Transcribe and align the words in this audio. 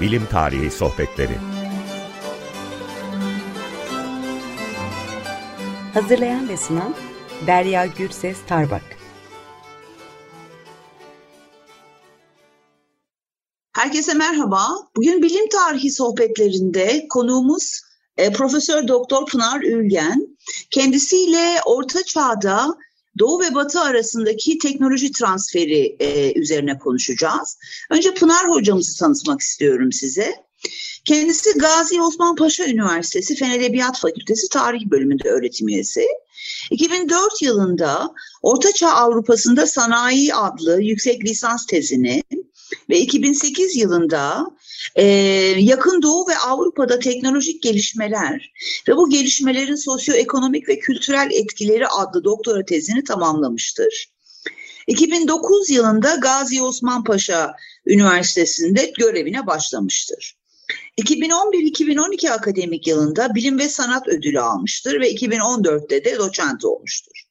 Bilim 0.00 0.26
Tarihi 0.26 0.70
Sohbetleri 0.70 1.36
Hazırlayan 5.94 6.48
ve 6.48 6.56
sunan 6.56 6.94
Derya 7.46 7.86
Gürses 7.86 8.36
Tarbak 8.48 8.82
Herkese 13.72 14.14
merhaba. 14.14 14.66
Bugün 14.96 15.22
bilim 15.22 15.48
tarihi 15.48 15.90
sohbetlerinde 15.90 17.06
konuğumuz 17.10 17.80
e, 18.16 18.32
Profesör 18.32 18.88
Doktor 18.88 19.26
Pınar 19.26 19.62
Ülgen. 19.62 20.36
Kendisiyle 20.70 21.60
Orta 21.66 22.02
Çağ'da 22.02 22.74
Doğu 23.18 23.40
ve 23.40 23.54
Batı 23.54 23.80
arasındaki 23.80 24.58
teknoloji 24.58 25.12
transferi 25.12 25.96
e, 26.00 26.40
üzerine 26.40 26.78
konuşacağız. 26.78 27.58
Önce 27.90 28.14
Pınar 28.14 28.48
hocamızı 28.48 28.98
tanıtmak 28.98 29.40
istiyorum 29.40 29.92
size. 29.92 30.44
Kendisi 31.04 31.58
Gazi 31.58 32.02
Osman 32.02 32.36
Paşa 32.36 32.66
Üniversitesi 32.66 33.34
Fen 33.34 33.50
Edebiyat 33.50 33.98
Fakültesi 33.98 34.48
Tarih 34.48 34.86
Bölümünde 34.86 35.28
öğretim 35.28 35.68
üyesi. 35.68 36.06
2004 36.70 37.42
yılında 37.42 38.10
Ortaçağ 38.42 38.88
Avrupa'sında 38.88 39.66
Sanayi 39.66 40.34
adlı 40.34 40.82
yüksek 40.82 41.24
lisans 41.24 41.66
tezini 41.66 42.22
ve 42.90 43.00
2008 43.00 43.76
yılında 43.76 44.46
e, 44.96 45.04
Yakın 45.58 46.02
Doğu 46.02 46.28
ve 46.28 46.38
Avrupa'da 46.38 46.98
teknolojik 46.98 47.62
gelişmeler 47.62 48.52
ve 48.88 48.96
bu 48.96 49.10
gelişmelerin 49.10 49.74
sosyoekonomik 49.74 50.68
ve 50.68 50.78
kültürel 50.78 51.28
etkileri 51.32 51.86
adlı 51.86 52.24
doktora 52.24 52.64
tezini 52.64 53.04
tamamlamıştır. 53.04 54.14
2009 54.86 55.70
yılında 55.70 56.14
Gazi 56.14 56.62
Osman 56.62 57.04
Paşa 57.04 57.54
Üniversitesi'nde 57.86 58.92
görevine 58.98 59.46
başlamıştır. 59.46 60.36
2011-2012 60.98 62.30
akademik 62.30 62.86
yılında 62.86 63.34
Bilim 63.34 63.58
ve 63.58 63.68
Sanat 63.68 64.08
Ödülü 64.08 64.40
almıştır 64.40 65.00
ve 65.00 65.12
2014'te 65.12 66.04
de 66.04 66.18
doçent 66.18 66.64
olmuştur. 66.64 67.22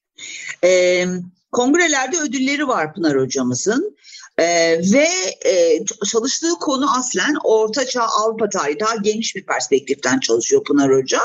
Ee, 0.64 1.05
kongrelerde 1.52 2.17
ödülleri 2.20 2.67
var 2.67 2.94
Pınar 2.94 3.22
hocamızın. 3.22 3.97
Ee, 4.39 4.81
ve 4.94 5.08
e, 5.50 5.86
çalıştığı 6.12 6.53
konu 6.59 6.98
aslen 6.98 7.36
Orta 7.44 7.86
Çağ 7.86 8.03
Avrupa 8.03 8.50
tarihi 8.50 8.80
daha 8.80 8.95
geniş 8.95 9.36
bir 9.36 9.45
perspektiften 9.45 10.20
çalışıyor 10.20 10.64
Pınar 10.64 10.92
Hoca. 10.92 11.22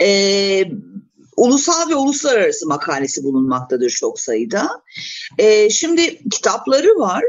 Ee, 0.00 0.64
ulusal 1.36 1.90
ve 1.90 1.94
uluslararası 1.94 2.66
makalesi 2.66 3.24
bulunmaktadır 3.24 3.90
çok 3.90 4.20
sayıda. 4.20 4.82
Ee, 5.38 5.70
şimdi 5.70 6.28
kitapları 6.30 6.98
var. 6.98 7.24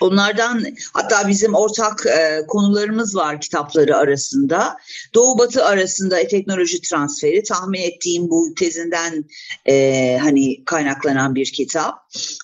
Onlardan 0.00 0.64
hatta 0.92 1.28
bizim 1.28 1.54
ortak 1.54 2.06
e, 2.06 2.46
konularımız 2.48 3.16
var 3.16 3.40
kitapları 3.40 3.96
arasında. 3.96 4.76
Doğu 5.14 5.38
Batı 5.38 5.64
arasında 5.64 6.26
teknoloji 6.28 6.80
transferi 6.80 7.42
tahmin 7.42 7.80
ettiğim 7.80 8.30
bu 8.30 8.54
tezinden 8.54 9.24
e, 9.66 10.18
hani 10.22 10.64
kaynaklanan 10.64 11.34
bir 11.34 11.52
kitap. 11.52 11.94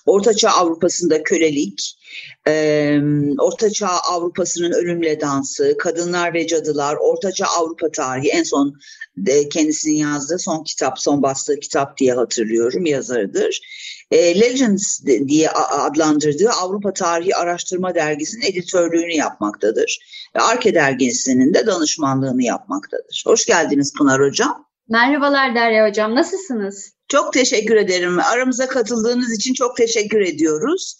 Ortaçağ 0.05 0.49
Avrupa'sında 0.49 1.23
kölelik, 1.23 1.97
e, 2.47 2.97
Ortaçağ 3.39 3.89
Avrupa'sının 4.11 4.71
ölümle 4.71 5.21
dansı, 5.21 5.75
kadınlar 5.79 6.33
ve 6.33 6.47
cadılar, 6.47 6.95
Ortaçağ 6.95 7.45
Avrupa 7.45 7.91
tarihi 7.91 8.29
en 8.29 8.43
son 8.43 8.79
de 9.17 9.49
kendisinin 9.49 9.95
yazdığı 9.95 10.39
son 10.39 10.63
kitap, 10.63 10.99
son 10.99 11.23
bastığı 11.23 11.59
kitap 11.59 11.97
diye 11.97 12.13
hatırlıyorum 12.13 12.85
yazarıdır. 12.85 13.61
E, 14.13 14.39
Legends 14.39 15.05
diye 15.27 15.49
adlandırdığı 15.49 16.49
Avrupa 16.49 16.93
Tarihi 16.93 17.35
Araştırma 17.35 17.95
Dergisi'nin 17.95 18.45
editörlüğünü 18.45 19.13
yapmaktadır. 19.13 19.99
Ve 20.35 20.39
Arke 20.39 20.73
Dergisi'nin 20.73 21.53
de 21.53 21.65
danışmanlığını 21.67 22.43
yapmaktadır. 22.43 23.23
Hoş 23.27 23.45
geldiniz 23.45 23.93
Pınar 23.93 24.21
Hocam. 24.21 24.65
Merhabalar 24.89 25.55
Derya 25.55 25.89
Hocam, 25.89 26.15
nasılsınız? 26.15 26.93
Çok 27.07 27.33
teşekkür 27.33 27.75
ederim. 27.75 28.19
Aramıza 28.19 28.67
katıldığınız 28.67 29.33
için 29.33 29.53
çok 29.53 29.77
teşekkür 29.77 30.21
ediyoruz. 30.21 30.97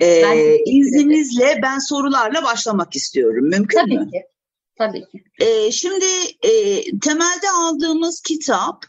Ee, 0.00 0.22
ben 0.22 0.58
izninizle 0.66 1.60
ben 1.62 1.78
sorularla 1.78 2.44
başlamak 2.44 2.96
istiyorum. 2.96 3.48
Mümkün 3.48 3.78
Tabii 3.78 3.98
mü? 3.98 4.10
Ki. 4.10 4.22
Tabii 4.78 5.00
ki. 5.00 5.24
Ee, 5.40 5.72
şimdi 5.72 6.04
e, 6.42 6.82
temelde 6.98 7.50
aldığımız 7.50 8.20
kitap 8.20 8.84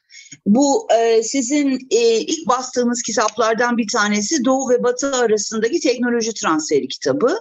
bu 0.45 0.87
e, 0.99 1.23
sizin 1.23 1.87
e, 1.91 2.19
ilk 2.19 2.47
bastığınız 2.47 3.01
kitaplardan 3.01 3.77
bir 3.77 3.87
tanesi 3.87 4.45
Doğu 4.45 4.69
ve 4.69 4.83
Batı 4.83 5.15
arasındaki 5.15 5.79
teknoloji 5.79 6.33
transferi 6.33 6.87
kitabı. 6.87 7.39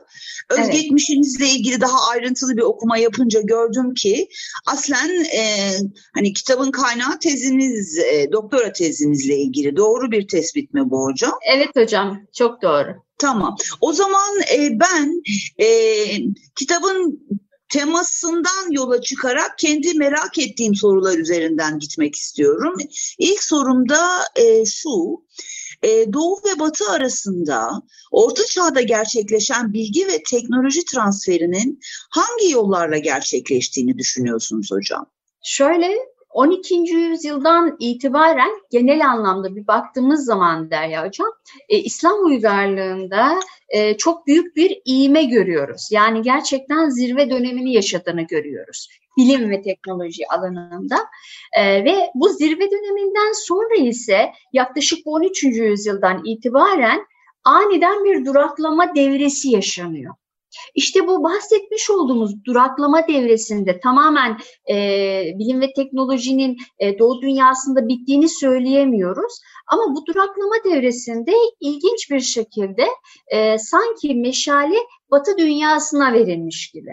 Özgeçmişinizle 0.51 1.45
evet. 1.45 1.57
ilgili 1.57 1.81
daha 1.81 2.11
ayrıntılı 2.11 2.57
bir 2.57 2.62
okuma 2.62 2.99
yapınca 2.99 3.41
gördüm 3.41 3.95
ki 3.95 4.29
aslen 4.67 5.25
e, 5.25 5.71
hani 6.15 6.33
kitabın 6.33 6.71
kaynağı 6.71 7.19
teziniz, 7.19 7.99
e, 7.99 8.33
doktora 8.33 8.73
tezinizle 8.73 9.37
ilgili. 9.37 9.77
Doğru 9.77 10.11
bir 10.11 10.28
tespit 10.28 10.75
mi 10.75 10.91
bu 10.91 11.05
hocam? 11.05 11.33
Evet 11.55 11.77
hocam, 11.77 12.23
çok 12.33 12.63
doğru. 12.63 13.07
Tamam. 13.19 13.57
O 13.81 13.93
zaman 13.93 14.41
e, 14.55 14.81
ben 14.81 15.23
e, 15.59 15.67
kitabın 16.57 17.27
temasından 17.69 18.71
yola 18.71 19.00
çıkarak 19.00 19.59
kendi 19.59 19.94
merak 19.94 20.38
ettiğim 20.38 20.75
sorular 20.75 21.19
üzerinden 21.19 21.78
gitmek 21.78 22.15
istiyorum. 22.15 22.75
İlk 23.19 23.43
sorumda 23.43 24.25
e, 24.37 24.65
şu, 24.65 25.25
e, 25.82 26.12
Doğu 26.12 26.41
ve 26.47 26.59
Batı 26.59 26.91
arasında 26.91 27.82
Orta 28.10 28.44
Çağ'da 28.47 28.81
gerçekleşen 28.81 29.72
bilgi 29.72 30.06
ve 30.06 30.22
teknoloji 30.22 30.84
transferinin 30.84 31.81
hangi 32.10 32.50
yollarla 32.50 32.99
gerçekleştiğini 32.99 33.98
düşünüyorsunuz 33.98 34.71
hocam? 34.72 35.06
Şöyle 35.44 36.16
12. 36.37 36.75
yüzyıldan 36.75 37.77
itibaren 37.81 38.51
genel 38.71 39.07
anlamda 39.11 39.57
bir 39.57 39.67
baktığımız 39.67 40.25
zaman 40.25 40.71
Derya 40.71 41.07
Hocam, 41.07 41.33
e, 41.69 41.79
İslam 41.79 42.25
uygarlığında 42.25 43.41
e, 43.69 43.97
çok 43.97 44.27
büyük 44.27 44.57
bir 44.57 44.81
iğme 44.85 45.25
görüyoruz. 45.25 45.89
Yani 45.93 46.23
gerçekten 46.23 46.89
zirve 46.89 47.31
dönemini 47.31 47.73
yaşadığını 47.73 48.23
görüyoruz 48.23 48.89
bilim 49.19 49.51
ve 49.51 49.63
teknoloji 49.63 50.29
alanında. 50.29 50.97
E, 51.53 51.85
ve 51.85 52.11
bu 52.15 52.29
zirve 52.29 52.71
döneminden 52.71 53.33
sonra 53.33 53.75
ise 53.75 54.33
yaklaşık 54.53 54.99
13. 55.05 55.45
yüzyıldan 55.45 56.23
itibaren 56.25 57.07
aniden 57.45 58.05
bir 58.05 58.25
duraklama 58.25 58.95
devresi 58.95 59.51
yaşanıyor. 59.51 60.15
İşte 60.75 61.06
bu 61.06 61.25
bahsetmiş 61.25 61.91
olduğumuz 61.91 62.44
duraklama 62.44 63.09
devresinde 63.09 63.81
tamamen 63.81 64.39
e, 64.71 64.75
bilim 65.39 65.61
ve 65.61 65.72
teknolojinin 65.72 66.56
e, 66.78 66.99
Doğu 66.99 67.22
dünyasında 67.22 67.89
bittiğini 67.89 68.28
söyleyemiyoruz. 68.28 69.41
Ama 69.66 69.83
bu 69.97 70.06
duraklama 70.06 70.55
devresinde 70.65 71.33
ilginç 71.61 72.11
bir 72.11 72.21
şekilde 72.21 72.87
e, 73.28 73.59
sanki 73.59 74.15
meşale 74.15 74.78
Batı 75.11 75.39
dünyasına 75.39 76.12
verilmiş 76.12 76.71
gibi. 76.71 76.91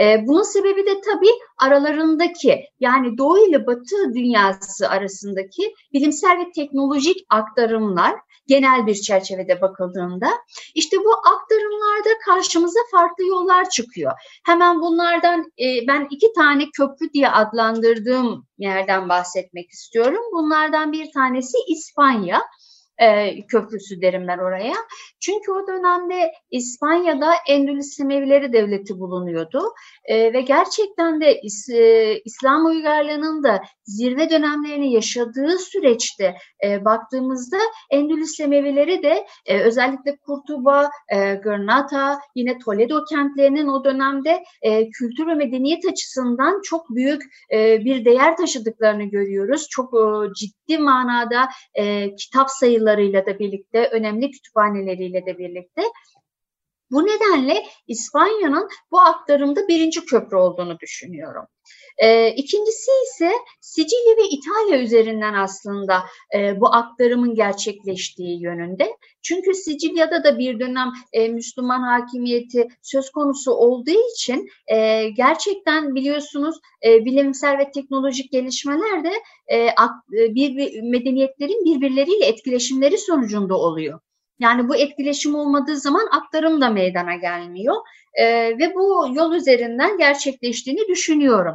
E, 0.00 0.26
bunun 0.26 0.42
sebebi 0.42 0.86
de 0.86 1.00
tabii 1.00 1.30
aralarındaki 1.58 2.60
yani 2.80 3.18
Doğu 3.18 3.48
ile 3.48 3.66
Batı 3.66 4.14
dünyası 4.14 4.88
arasındaki 4.88 5.74
bilimsel 5.92 6.38
ve 6.38 6.52
teknolojik 6.54 7.16
aktarımlar 7.30 8.14
genel 8.46 8.86
bir 8.86 8.94
çerçevede 8.94 9.60
bakıldığında 9.60 10.30
işte 10.74 10.96
bu 10.96 11.12
aktarımlarda 11.12 12.08
karşımıza 12.24 12.80
farklı 12.90 13.26
yollar 13.26 13.70
çıkıyor. 13.70 14.12
Hemen 14.46 14.80
bunlardan 14.80 15.40
e, 15.40 15.86
ben 15.88 16.06
iki 16.10 16.32
tane 16.32 16.64
köprü 16.70 17.12
diye 17.12 17.28
adlandırdığım 17.30 18.46
yerden 18.58 19.08
bahsetmek 19.08 19.70
istiyorum. 19.70 20.22
Bunlardan 20.32 20.92
bir 20.92 21.12
tanesi 21.12 21.56
İspanya 21.68 22.42
e, 22.98 23.40
köprüsü 23.46 24.02
derim 24.02 24.28
ben 24.28 24.38
oraya. 24.38 24.74
Çünkü 25.20 25.52
o 25.52 25.66
dönemde 25.66 26.32
İspanya'da 26.50 27.32
Endülüs 27.48 28.00
Emevileri 28.00 28.52
Devleti 28.52 28.98
bulunuyordu 28.98 29.62
e, 30.04 30.32
ve 30.32 30.40
gerçekten 30.40 31.20
de 31.20 31.40
İs, 31.40 31.68
e, 31.68 32.20
İslam 32.24 32.66
uygarlığının 32.66 33.44
da 33.44 33.62
zirve 33.84 34.30
dönemlerini 34.30 34.92
yaşadığı 34.92 35.58
süreçte 35.58 36.34
e, 36.64 36.84
baktığımızda 36.84 37.56
Endülüs 37.90 38.40
Emevileri 38.40 39.02
de 39.02 39.26
e, 39.46 39.60
özellikle 39.60 40.16
Kurtuba, 40.16 40.90
e, 41.12 41.34
Granada, 41.34 42.18
yine 42.34 42.58
Toledo 42.58 43.04
kentlerinin 43.04 43.68
o 43.68 43.84
dönemde 43.84 44.44
e, 44.62 44.90
kültür 44.90 45.26
ve 45.26 45.34
medeniyet 45.34 45.84
açısından 45.84 46.60
çok 46.62 46.90
büyük 46.90 47.22
e, 47.52 47.84
bir 47.84 48.04
değer 48.04 48.36
taşıdıklarını 48.36 49.04
görüyoruz. 49.04 49.66
Çok 49.70 49.94
e, 49.94 50.32
ciddi 50.34 50.63
manada 50.78 51.48
e, 51.74 52.14
kitap 52.14 52.50
sayılarıyla 52.50 53.26
da 53.26 53.38
birlikte, 53.38 53.88
önemli 53.92 54.30
kütüphaneleriyle 54.30 55.26
de 55.26 55.38
birlikte 55.38 55.82
Bu 56.90 57.06
nedenle 57.06 57.64
İspanya'nın 57.86 58.68
bu 58.90 59.00
aktarımda 59.00 59.68
birinci 59.68 60.04
köprü 60.04 60.36
olduğunu 60.36 60.78
düşünüyorum. 60.78 61.44
E, 61.98 62.28
ikincisi 62.28 62.90
ise 63.06 63.32
Sicilya 63.60 64.16
ve 64.16 64.28
İtalya 64.30 64.82
üzerinden 64.82 65.34
aslında 65.34 66.02
e, 66.34 66.60
bu 66.60 66.74
aktarımın 66.74 67.34
gerçekleştiği 67.34 68.42
yönünde. 68.42 68.96
Çünkü 69.22 69.54
Sicilya'da 69.54 70.24
da 70.24 70.38
bir 70.38 70.60
dönem 70.60 70.92
e, 71.12 71.28
Müslüman 71.28 71.82
hakimiyeti 71.82 72.68
söz 72.82 73.10
konusu 73.10 73.52
olduğu 73.52 74.10
için 74.14 74.48
e, 74.66 75.08
gerçekten 75.08 75.94
biliyorsunuz 75.94 76.56
e, 76.86 77.04
bilimsel 77.04 77.58
ve 77.58 77.70
teknolojik 77.70 78.32
gelişmeler 78.32 79.04
de 79.04 79.12
e, 79.52 79.68
bir, 80.10 80.56
bir 80.56 80.82
medeniyetlerin 80.82 81.64
birbirleriyle 81.64 82.26
etkileşimleri 82.26 82.98
sonucunda 82.98 83.54
oluyor. 83.54 84.00
Yani 84.38 84.68
bu 84.68 84.76
etkileşim 84.76 85.34
olmadığı 85.34 85.76
zaman 85.76 86.08
aktarım 86.12 86.60
da 86.60 86.70
meydana 86.70 87.14
gelmiyor 87.14 87.74
e, 88.14 88.24
ve 88.58 88.74
bu 88.74 89.06
yol 89.12 89.32
üzerinden 89.32 89.98
gerçekleştiğini 89.98 90.88
düşünüyorum. 90.88 91.54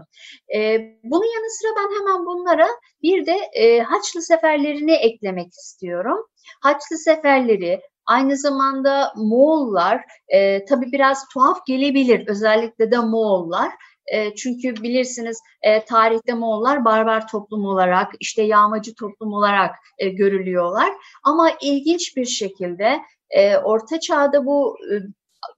E, 0.55 0.79
bunun 1.03 1.35
yanı 1.35 1.49
sıra 1.49 1.69
ben 1.77 1.99
hemen 1.99 2.25
bunlara 2.25 2.67
bir 3.03 3.25
de 3.25 3.35
e, 3.53 3.79
Haçlı 3.79 4.21
seferlerini 4.21 4.93
eklemek 4.93 5.53
istiyorum. 5.53 6.25
Haçlı 6.61 6.97
seferleri 6.97 7.81
Aynı 8.09 8.37
zamanda 8.37 9.13
Moğollar 9.15 10.01
e, 10.27 10.65
tabii 10.65 10.91
biraz 10.91 11.27
tuhaf 11.33 11.65
gelebilir 11.65 12.27
özellikle 12.27 12.91
de 12.91 12.99
Moğollar. 12.99 13.71
E, 14.13 14.35
çünkü 14.35 14.83
bilirsiniz 14.83 15.39
e, 15.61 15.85
tarihte 15.85 16.33
Moğollar 16.33 16.85
barbar 16.85 17.27
toplum 17.27 17.65
olarak 17.65 18.11
işte 18.19 18.41
yağmacı 18.41 18.95
toplum 18.95 19.33
olarak 19.33 19.75
e, 19.97 20.09
görülüyorlar. 20.09 20.93
Ama 21.23 21.49
ilginç 21.61 22.17
bir 22.17 22.25
şekilde 22.25 22.99
e, 23.29 23.57
Orta 23.57 23.99
Çağ'da 23.99 24.45
bu 24.45 24.77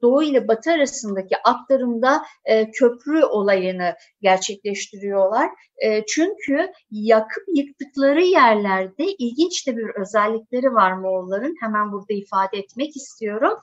Doğu 0.02 0.24
ile 0.24 0.48
Batı 0.48 0.72
arasındaki 0.72 1.36
aktarımda 1.44 2.24
e, 2.46 2.72
köprü 2.72 3.24
olayını 3.24 3.96
gerçekleştiriyorlar. 4.22 5.50
E, 5.86 6.06
çünkü 6.06 6.72
yakıp 6.92 7.44
yıktıkları 7.56 8.24
yerlerde 8.24 9.06
ilginç 9.20 9.68
de 9.68 9.78
bir 9.78 10.02
özellikleri 10.02 10.74
var 10.74 10.94
Moğolların. 10.94 11.56
Hemen 11.62 11.92
burada 11.92 12.14
ifade 12.14 12.58
etmek 12.58 12.96
istiyorum. 12.96 13.54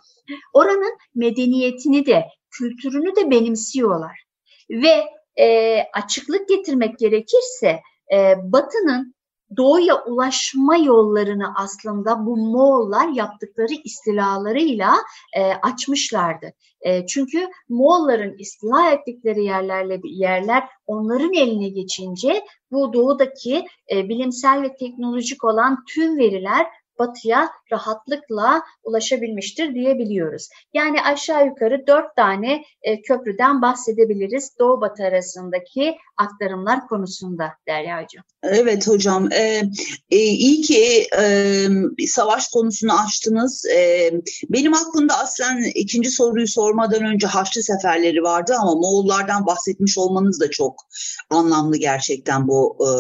Oranın 0.53 0.99
medeniyetini 1.15 2.07
de, 2.07 2.25
kültürünü 2.51 3.17
de 3.17 3.31
benimsiyorlar. 3.31 4.28
Ve 4.71 5.05
e, 5.41 5.79
açıklık 5.93 6.49
getirmek 6.49 6.99
gerekirse 6.99 7.81
e, 8.13 8.35
Batı'nın 8.53 9.15
doğuya 9.57 10.05
ulaşma 10.05 10.77
yollarını 10.77 11.55
aslında 11.57 12.27
bu 12.27 12.37
Moğollar 12.37 13.09
yaptıkları 13.09 13.75
istilalarıyla 13.85 14.95
e, 15.37 15.43
açmışlardı. 15.43 16.53
E, 16.81 17.07
çünkü 17.07 17.49
Moğolların 17.69 18.39
istila 18.39 18.93
ettikleri 18.93 19.45
yerlerle 19.45 20.01
yerler 20.05 20.69
onların 20.87 21.33
eline 21.33 21.69
geçince 21.69 22.45
bu 22.71 22.93
doğudaki 22.93 23.67
e, 23.93 24.09
bilimsel 24.09 24.63
ve 24.63 24.77
teknolojik 24.77 25.45
olan 25.45 25.85
tüm 25.95 26.19
veriler 26.19 26.67
batıya 26.99 27.51
rahatlıkla 27.73 28.63
ulaşabilmiştir 28.85 29.75
diyebiliyoruz. 29.75 30.49
Yani 30.75 31.03
aşağı 31.03 31.47
yukarı 31.47 31.87
dört 31.87 32.17
tane 32.17 32.65
e, 32.83 33.03
köprüden 33.03 33.63
bahsedebiliriz 33.63 34.59
Doğu 34.59 34.81
Batı 34.81 35.05
arasındaki 35.05 35.97
aktarımlar 36.19 36.87
konusunda 36.87 37.53
Derya 37.69 38.03
Hocam. 38.03 38.25
Evet 38.43 38.89
hocam, 38.89 39.33
e, 39.33 39.63
e, 40.11 40.17
iyi 40.17 40.63
ki 40.63 41.07
e, 41.19 41.67
savaş 42.07 42.49
konusunu 42.49 43.01
açtınız. 43.01 43.67
E, 43.67 44.11
benim 44.49 44.75
aklımda 44.75 45.19
aslen 45.19 45.63
ikinci 45.75 46.11
soruyu 46.11 46.49
sormadan 46.49 47.05
önce 47.05 47.27
Haçlı 47.27 47.63
seferleri 47.63 48.23
vardı 48.23 48.55
ama 48.61 48.75
Moğollardan 48.75 49.47
bahsetmiş 49.47 49.99
olmanız 49.99 50.41
da 50.41 50.51
çok 50.51 50.87
anlamlı 51.31 51.77
gerçekten 51.77 52.49
bu 52.49 52.77
e, 52.81 52.91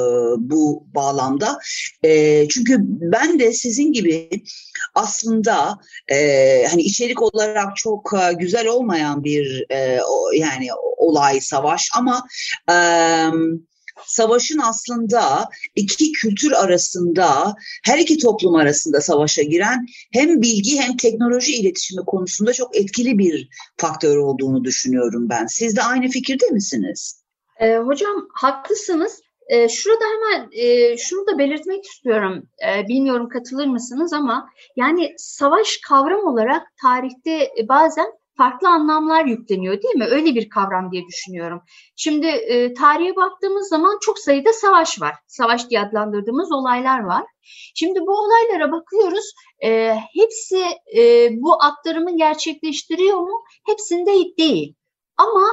bu 0.51 0.87
bağlamda. 0.95 1.59
E, 2.05 2.49
çünkü 2.49 2.77
ben 2.83 3.39
de 3.39 3.53
sizin 3.53 3.93
gibi 3.93 4.31
aslında 4.95 5.79
e, 6.09 6.17
hani 6.71 6.83
içerik 6.83 7.23
olarak 7.23 7.77
çok 7.77 8.13
e, 8.15 8.33
güzel 8.33 8.67
olmayan 8.67 9.25
bir 9.25 9.67
e, 9.71 10.01
o, 10.03 10.31
yani 10.33 10.69
olay 11.09 11.41
savaş 11.41 11.91
ama 11.97 12.23
e, 12.71 12.77
savaşın 14.07 14.59
aslında 14.59 15.49
iki 15.77 16.13
kültür 16.13 16.53
arasında, 16.53 17.55
her 17.85 17.99
iki 17.99 18.19
toplum 18.19 18.55
arasında 18.55 19.01
savaşa 19.01 19.43
giren 19.43 19.87
hem 20.13 20.43
bilgi 20.43 20.81
hem 20.81 20.97
teknoloji 20.97 21.53
iletişimi 21.53 22.05
konusunda 22.05 22.53
çok 22.53 22.77
etkili 22.77 23.19
bir 23.19 23.49
faktör 23.77 24.17
olduğunu 24.17 24.65
düşünüyorum 24.65 25.29
ben. 25.29 25.47
Siz 25.47 25.77
de 25.77 25.83
aynı 25.83 26.09
fikirde 26.09 26.47
misiniz? 26.47 27.23
E, 27.61 27.77
hocam 27.77 28.29
haklısınız. 28.35 29.21
E, 29.49 29.69
şurada 29.69 30.05
hemen 30.05 30.49
e, 30.53 30.97
şunu 30.97 31.27
da 31.27 31.39
belirtmek 31.39 31.85
istiyorum. 31.85 32.43
E, 32.69 32.89
bilmiyorum 32.89 33.29
katılır 33.29 33.67
mısınız 33.67 34.13
ama 34.13 34.49
yani 34.77 35.15
savaş 35.17 35.79
kavram 35.89 36.27
olarak 36.27 36.63
tarihte 36.83 37.51
bazen 37.69 38.07
farklı 38.39 38.69
anlamlar 38.69 39.25
yükleniyor 39.25 39.83
değil 39.83 39.95
mi? 39.95 40.05
Öyle 40.05 40.35
bir 40.35 40.49
kavram 40.49 40.93
diye 40.93 41.07
düşünüyorum. 41.07 41.63
Şimdi 41.97 42.27
e, 42.27 42.75
tarihe 42.75 43.17
baktığımız 43.17 43.69
zaman 43.69 43.99
çok 44.01 44.19
sayıda 44.19 44.53
savaş 44.53 45.01
var. 45.01 45.15
Savaş 45.27 45.71
diye 45.71 45.81
adlandırdığımız 45.81 46.53
olaylar 46.53 47.01
var. 47.01 47.25
Şimdi 47.75 48.01
bu 48.01 48.13
olaylara 48.13 48.73
bakıyoruz. 48.73 49.33
E, 49.65 49.95
hepsi 50.15 50.65
e, 50.97 51.31
bu 51.33 51.63
aktarımı 51.63 52.17
gerçekleştiriyor 52.17 53.19
mu? 53.19 53.43
Hepsinde 53.67 54.11
değil. 54.39 54.75
Ama 55.17 55.45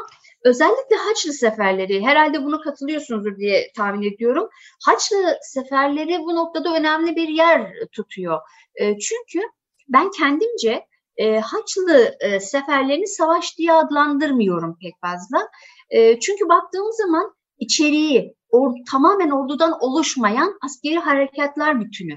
özellikle 0.43 0.95
Haçlı 0.95 1.33
seferleri, 1.33 2.05
herhalde 2.05 2.43
buna 2.43 2.61
katılıyorsunuzdur 2.61 3.37
diye 3.37 3.71
tahmin 3.75 4.13
ediyorum. 4.13 4.49
Haçlı 4.85 5.37
seferleri 5.41 6.19
bu 6.19 6.35
noktada 6.35 6.75
önemli 6.75 7.15
bir 7.15 7.27
yer 7.27 7.73
tutuyor. 7.91 8.39
E, 8.75 8.99
çünkü 8.99 9.47
ben 9.87 10.11
kendimce 10.11 10.85
e, 11.17 11.39
Haçlı 11.39 12.15
e, 12.19 12.39
seferlerini 12.39 13.07
savaş 13.07 13.57
diye 13.57 13.73
adlandırmıyorum 13.73 14.77
pek 14.81 14.93
fazla. 15.01 15.49
E, 15.89 16.19
çünkü 16.19 16.49
baktığımız 16.49 16.97
zaman 16.97 17.35
içeriği 17.59 18.35
or, 18.49 18.73
tamamen 18.91 19.29
ordudan 19.29 19.73
oluşmayan 19.79 20.57
askeri 20.61 20.99
hareketler 20.99 21.79
bütünü. 21.79 22.15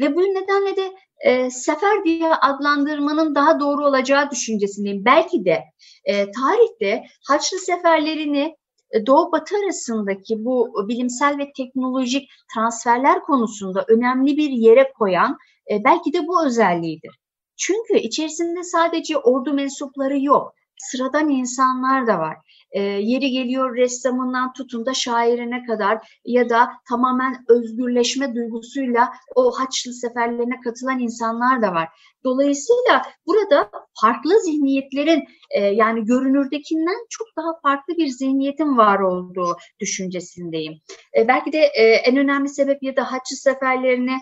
Ve 0.00 0.16
bu 0.16 0.20
nedenle 0.20 0.76
de 0.76 0.92
e, 1.18 1.50
sefer 1.50 2.04
diye 2.04 2.34
adlandırmanın 2.34 3.34
daha 3.34 3.60
doğru 3.60 3.86
olacağı 3.86 4.30
düşüncesindeyim. 4.30 5.04
Belki 5.04 5.44
de 5.44 5.64
e, 6.04 6.30
tarihte 6.30 7.04
Haçlı 7.28 7.58
seferlerini 7.58 8.56
e, 8.90 9.06
Doğu 9.06 9.32
Batı 9.32 9.56
arasındaki 9.56 10.44
bu 10.44 10.88
bilimsel 10.88 11.38
ve 11.38 11.52
teknolojik 11.56 12.30
transferler 12.54 13.20
konusunda 13.20 13.84
önemli 13.88 14.36
bir 14.36 14.50
yere 14.50 14.92
koyan 14.98 15.38
e, 15.70 15.84
belki 15.84 16.12
de 16.12 16.26
bu 16.26 16.46
özelliğidir. 16.46 17.18
Çünkü 17.58 17.98
içerisinde 17.98 18.62
sadece 18.62 19.18
ordu 19.18 19.54
mensupları 19.54 20.20
yok. 20.20 20.54
Sıradan 20.78 21.28
insanlar 21.28 22.06
da 22.06 22.18
var. 22.18 22.36
E, 22.70 22.80
yeri 22.82 23.30
geliyor 23.30 23.76
ressamından 23.76 24.52
tutun 24.52 24.86
da 24.86 24.94
şairine 24.94 25.64
kadar 25.64 26.20
ya 26.24 26.48
da 26.48 26.68
tamamen 26.88 27.44
özgürleşme 27.48 28.34
duygusuyla 28.34 29.12
o 29.34 29.50
Haçlı 29.50 29.92
seferlerine 29.92 30.60
katılan 30.60 30.98
insanlar 30.98 31.62
da 31.62 31.72
var. 31.72 31.88
Dolayısıyla 32.24 33.02
burada 33.26 33.70
farklı 34.00 34.40
zihniyetlerin 34.40 35.24
e, 35.50 35.60
yani 35.60 36.04
görünürdekinden 36.04 37.06
çok 37.10 37.26
daha 37.36 37.60
farklı 37.62 37.96
bir 37.96 38.06
zihniyetin 38.06 38.76
var 38.76 39.00
olduğu 39.00 39.56
düşüncesindeyim. 39.80 40.74
E, 41.16 41.28
belki 41.28 41.52
de 41.52 41.58
e, 41.58 41.82
en 41.82 42.16
önemli 42.16 42.48
sebep 42.48 42.82
ya 42.82 42.96
da 42.96 43.12
Haçlı 43.12 43.36
seferlerini 43.36 44.18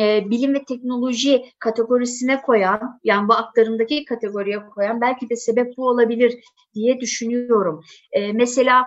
e, 0.00 0.30
bilim 0.30 0.54
ve 0.54 0.64
teknoloji 0.64 1.44
kategorisine 1.58 2.42
koyan, 2.42 3.00
yani 3.04 3.28
bu 3.28 3.32
aktarımdaki 3.32 4.04
kategoriye 4.04 4.66
koyan 4.66 5.00
belki 5.00 5.30
de 5.30 5.36
sebep 5.36 5.76
bu 5.76 5.88
olabilir 5.88 6.40
diye 6.74 7.00
düşünüyorum. 7.00 7.80
E, 8.12 8.32
mesela 8.32 8.86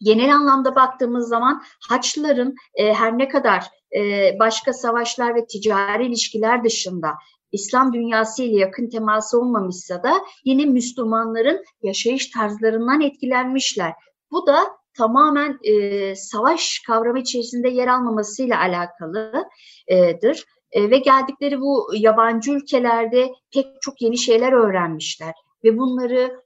genel 0.00 0.34
anlamda 0.34 0.74
baktığımız 0.74 1.28
zaman 1.28 1.62
Haçlıların 1.88 2.54
e, 2.74 2.94
her 2.94 3.18
ne 3.18 3.28
kadar 3.28 3.64
e, 3.96 4.32
başka 4.38 4.72
savaşlar 4.72 5.34
ve 5.34 5.46
ticari 5.46 6.06
ilişkiler 6.06 6.64
dışında 6.64 7.08
İslam 7.52 7.92
dünyası 7.92 8.42
ile 8.42 8.56
yakın 8.56 8.88
teması 8.88 9.40
olmamışsa 9.40 10.02
da 10.02 10.12
yine 10.44 10.64
Müslümanların 10.64 11.64
yaşayış 11.82 12.30
tarzlarından 12.30 13.00
etkilenmişler. 13.00 13.92
Bu 14.30 14.46
da 14.46 14.77
tamamen 14.98 15.58
e, 15.62 16.14
savaş 16.14 16.82
kavramı 16.86 17.18
içerisinde 17.18 17.68
yer 17.68 17.88
almamasıyla 17.88 18.60
alakalıdır. 18.60 20.44
E, 20.72 20.90
ve 20.90 20.98
geldikleri 20.98 21.60
bu 21.60 21.90
yabancı 21.94 22.52
ülkelerde 22.52 23.28
pek 23.54 23.66
çok 23.80 24.02
yeni 24.02 24.18
şeyler 24.18 24.52
öğrenmişler 24.52 25.34
ve 25.64 25.78
bunları 25.78 26.42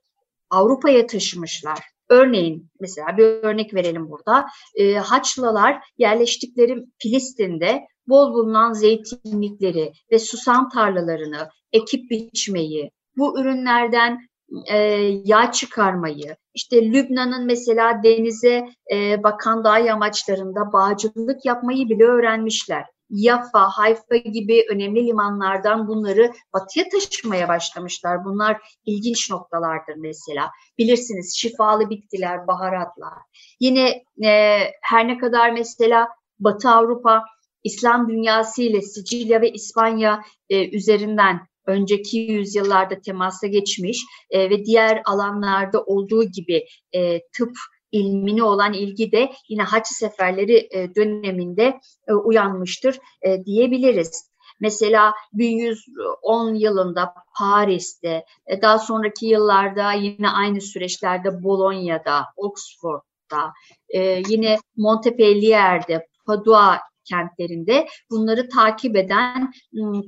Avrupa'ya 0.49 1.07
taşımışlar. 1.07 1.79
Örneğin 2.09 2.69
mesela 2.79 3.17
bir 3.17 3.23
örnek 3.23 3.73
verelim 3.73 4.09
burada. 4.09 4.45
E, 4.75 4.93
Haçlılar 4.93 5.83
yerleştikleri 5.97 6.85
Filistin'de 6.99 7.87
bol 8.07 8.33
bulunan 8.33 8.73
zeytinlikleri 8.73 9.91
ve 10.11 10.19
susam 10.19 10.69
tarlalarını 10.69 11.49
ekip 11.73 12.09
biçmeyi, 12.09 12.91
bu 13.17 13.39
ürünlerden 13.39 14.19
e, 14.67 14.77
yağ 15.25 15.51
çıkarmayı, 15.51 16.35
işte 16.53 16.91
Lübnan'ın 16.91 17.45
mesela 17.45 18.03
denize 18.03 18.69
e, 18.93 19.23
bakan 19.23 19.63
dağ 19.63 19.77
yamaçlarında 19.77 20.73
bağcılık 20.73 21.45
yapmayı 21.45 21.89
bile 21.89 22.03
öğrenmişler. 22.03 22.85
Yafa, 23.09 23.69
Hayfa 23.69 24.15
gibi 24.15 24.65
önemli 24.69 25.07
limanlardan 25.07 25.87
bunları 25.87 26.31
batıya 26.53 26.89
taşımaya 26.89 27.47
başlamışlar. 27.47 28.25
Bunlar 28.25 28.57
ilginç 28.85 29.31
noktalardır 29.31 29.95
mesela. 29.95 30.49
Bilirsiniz 30.77 31.35
şifalı 31.37 31.89
bitkiler, 31.89 32.47
baharatlar. 32.47 33.13
Yine 33.59 34.03
e, 34.25 34.59
her 34.81 35.07
ne 35.07 35.17
kadar 35.17 35.51
mesela 35.51 36.07
Batı 36.39 36.69
Avrupa 36.69 37.23
İslam 37.63 38.09
dünyası 38.09 38.61
ile 38.61 38.81
Sicilya 38.81 39.41
ve 39.41 39.51
İspanya 39.51 40.21
e, 40.49 40.77
üzerinden 40.77 41.47
önceki 41.67 42.17
yüzyıllarda 42.17 43.01
temasa 43.01 43.47
geçmiş 43.47 44.01
e, 44.29 44.49
ve 44.49 44.65
diğer 44.65 45.01
alanlarda 45.05 45.83
olduğu 45.83 46.23
gibi 46.23 46.65
e, 46.93 47.19
tıp 47.37 47.51
ilmine 47.91 48.43
olan 48.43 48.73
ilgi 48.73 49.11
de 49.11 49.31
yine 49.49 49.63
haç 49.63 49.87
seferleri 49.87 50.67
e, 50.71 50.95
döneminde 50.95 51.79
e, 52.07 52.13
uyanmıştır 52.13 52.99
e, 53.21 53.45
diyebiliriz. 53.45 54.33
Mesela 54.59 55.13
1110 55.33 56.55
yılında 56.55 57.13
Paris'te, 57.37 58.25
e, 58.47 58.61
daha 58.61 58.79
sonraki 58.79 59.25
yıllarda 59.25 59.91
yine 59.93 60.29
aynı 60.29 60.61
süreçlerde 60.61 61.43
Bolonya'da, 61.43 62.25
Oxford'da, 62.35 63.53
e, 63.89 64.21
yine 64.29 64.57
Montpellier'de, 64.77 66.07
Padua 66.25 66.79
kentlerinde 67.05 67.87
bunları 68.11 68.49
takip 68.49 68.95
eden 68.95 69.51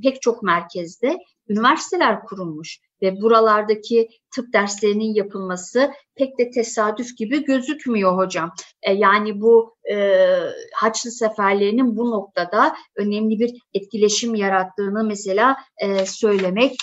pek 0.03 0.21
çok 0.21 0.43
merkezde 0.43 1.17
üniversiteler 1.49 2.23
kurulmuş 2.23 2.79
ve 3.01 3.21
buralardaki 3.21 4.09
tıp 4.35 4.53
derslerinin 4.53 5.13
yapılması 5.13 5.91
pek 6.15 6.39
de 6.39 6.49
tesadüf 6.49 7.17
gibi 7.17 7.43
gözükmüyor 7.43 8.17
hocam. 8.17 8.51
E, 8.83 8.93
yani 8.93 9.41
bu 9.41 9.75
e, 9.91 10.25
Haçlı 10.73 11.11
seferlerinin 11.11 11.97
bu 11.97 12.11
noktada 12.11 12.75
önemli 12.95 13.39
bir 13.39 13.51
etkileşim 13.73 14.35
yarattığını 14.35 15.03
mesela 15.03 15.57
e, 15.77 16.05
söylemek 16.05 16.75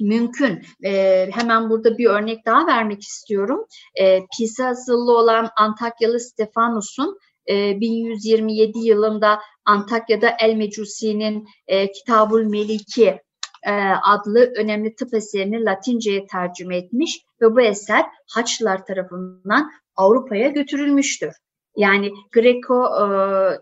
mümkün. 0.00 0.62
E, 0.84 1.26
hemen 1.32 1.70
burada 1.70 1.98
bir 1.98 2.06
örnek 2.06 2.46
daha 2.46 2.66
vermek 2.66 3.02
istiyorum. 3.02 3.66
E, 4.00 4.20
Pisasılı 4.38 5.18
olan 5.18 5.48
Antakyalı 5.56 6.20
Stefanus'un 6.20 7.18
1127 7.48 8.78
e, 8.78 8.82
yılında 8.82 9.40
Antakya'da 9.64 10.36
El 10.40 10.54
Mecusi'nin 10.54 11.48
e, 11.66 11.92
Kitabul 11.92 12.44
Meliki 12.44 13.20
e, 13.62 13.72
adlı 14.02 14.52
önemli 14.56 14.94
tıp 14.94 15.14
eserini 15.14 15.64
Latince'ye 15.64 16.26
tercüme 16.26 16.76
etmiş 16.76 17.20
ve 17.40 17.54
bu 17.54 17.60
eser 17.60 18.04
Haçlılar 18.28 18.86
tarafından 18.86 19.70
Avrupa'ya 19.96 20.48
götürülmüştür. 20.48 21.32
Yani 21.76 22.12
Greco 22.32 22.84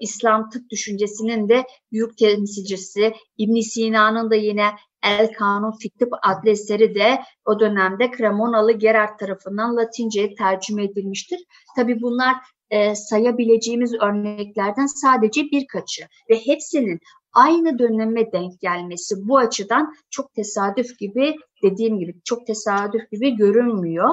e, 0.00 0.50
tıp 0.52 0.71
düşüncesinin 0.71 1.49
de 1.49 1.64
büyük 1.93 2.19
temsilcisi 2.19 3.14
İbn 3.38 3.61
Sina'nın 3.61 4.31
da 4.31 4.35
yine 4.35 4.71
El 5.02 5.33
Kanun 5.33 5.73
Fiktip 5.78 6.09
adlı 6.23 6.50
eseri 6.50 6.95
de 6.95 7.23
o 7.45 7.61
dönemde 7.61 8.11
Cremonalı 8.17 8.73
Gerard 8.73 9.19
tarafından 9.19 9.76
Latince'ye 9.76 10.35
tercüme 10.35 10.85
edilmiştir. 10.85 11.40
Tabi 11.76 12.02
bunlar 12.02 12.37
e, 12.71 12.95
sayabileceğimiz 12.95 13.95
örneklerden 13.95 14.87
sadece 14.87 15.43
birkaçı 15.43 16.02
ve 16.31 16.47
hepsinin 16.47 17.00
aynı 17.38 17.78
döneme 17.78 18.33
denk 18.33 18.61
gelmesi 18.61 19.14
bu 19.28 19.38
açıdan 19.38 19.95
çok 20.11 20.35
tesadüf 20.35 20.99
gibi 20.99 21.35
dediğim 21.62 21.99
gibi 21.99 22.14
çok 22.25 22.47
tesadüf 22.47 23.11
gibi 23.11 23.37
görünmüyor. 23.37 24.09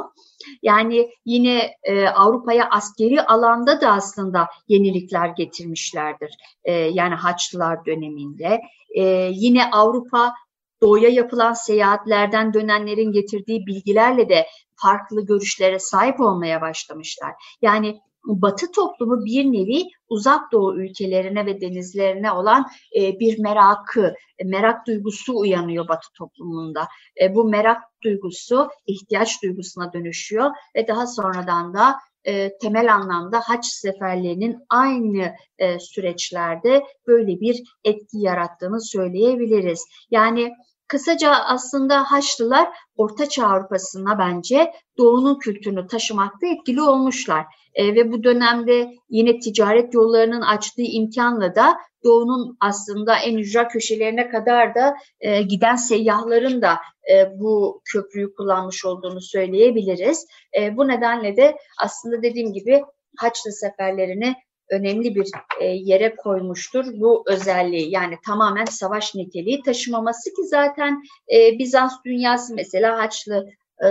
Yani 0.63 1.09
yine 1.25 1.71
e, 1.83 2.07
Avrupa'ya 2.07 2.69
askeri 2.69 3.21
alanda 3.21 3.81
da 3.81 3.91
aslında 3.91 4.47
yenilikler 4.67 5.27
getirmişlerdir. 5.27 6.37
E, 6.63 6.71
yani 6.73 7.15
Haçlılar 7.15 7.85
döneminde. 7.85 8.61
E, 8.97 9.29
yine 9.33 9.71
Avrupa 9.71 10.33
doğuya 10.81 11.09
yapılan 11.09 11.53
seyahatlerden 11.53 12.53
dönenlerin 12.53 13.11
getirdiği 13.11 13.65
bilgilerle 13.65 14.29
de 14.29 14.47
farklı 14.75 15.25
görüşlere 15.25 15.79
sahip 15.79 16.19
olmaya 16.19 16.61
başlamışlar. 16.61 17.33
Yani 17.61 17.99
Batı 18.25 18.71
toplumu 18.71 19.25
bir 19.25 19.45
nevi 19.45 19.83
uzak 20.09 20.51
doğu 20.51 20.79
ülkelerine 20.79 21.45
ve 21.45 21.61
denizlerine 21.61 22.31
olan 22.31 22.65
e, 22.95 23.19
bir 23.19 23.39
merakı, 23.39 24.13
merak 24.43 24.87
duygusu 24.87 25.37
uyanıyor 25.37 25.87
Batı 25.87 26.07
toplumunda. 26.17 26.87
E, 27.21 27.35
bu 27.35 27.49
merak 27.49 27.81
duygusu 28.03 28.69
ihtiyaç 28.87 29.43
duygusuna 29.43 29.93
dönüşüyor 29.93 30.51
ve 30.75 30.87
daha 30.87 31.07
sonradan 31.07 31.73
da 31.73 31.95
e, 32.23 32.57
temel 32.57 32.93
anlamda 32.93 33.39
haç 33.39 33.65
seferlerinin 33.65 34.57
aynı 34.69 35.35
e, 35.57 35.79
süreçlerde 35.79 36.83
böyle 37.07 37.39
bir 37.39 37.63
etki 37.83 38.17
yarattığını 38.17 38.81
söyleyebiliriz. 38.81 39.85
Yani 40.11 40.53
Kısaca 40.87 41.31
aslında 41.31 42.11
Haçlılar 42.11 42.69
Orta 42.97 43.29
Çağ 43.29 43.47
Avrupa'sına 43.47 44.19
bence 44.19 44.73
Doğu'nun 44.97 45.39
kültürünü 45.39 45.87
taşımakta 45.87 46.47
etkili 46.47 46.81
olmuşlar. 46.81 47.45
E, 47.75 47.95
ve 47.95 48.11
bu 48.11 48.23
dönemde 48.23 48.91
yine 49.09 49.39
ticaret 49.39 49.93
yollarının 49.93 50.41
açtığı 50.41 50.81
imkanla 50.81 51.55
da 51.55 51.77
Doğu'nun 52.03 52.57
aslında 52.61 53.17
en 53.17 53.37
ücra 53.37 53.67
köşelerine 53.67 54.29
kadar 54.29 54.75
da 54.75 54.95
e, 55.19 55.41
giden 55.41 55.75
seyyahların 55.75 56.61
da 56.61 56.77
e, 57.11 57.39
bu 57.39 57.81
köprüyü 57.93 58.33
kullanmış 58.33 58.85
olduğunu 58.85 59.21
söyleyebiliriz. 59.21 60.25
E, 60.59 60.77
bu 60.77 60.87
nedenle 60.87 61.37
de 61.37 61.55
aslında 61.81 62.23
dediğim 62.23 62.53
gibi 62.53 62.81
Haçlı 63.17 63.51
seferlerini 63.51 64.35
önemli 64.69 65.15
bir 65.15 65.29
e, 65.61 65.65
yere 65.65 66.15
koymuştur 66.15 66.85
bu 66.93 67.23
özelliği. 67.27 67.91
Yani 67.91 68.15
tamamen 68.25 68.65
savaş 68.65 69.15
niteliği 69.15 69.61
taşımaması 69.61 70.29
ki 70.29 70.43
zaten 70.43 71.03
e, 71.33 71.59
Bizans 71.59 71.93
dünyası 72.05 72.55
mesela 72.55 72.97
Haçlı 72.97 73.49
e, 73.83 73.89